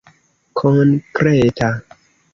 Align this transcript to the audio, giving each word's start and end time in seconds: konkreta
konkreta 0.57 1.69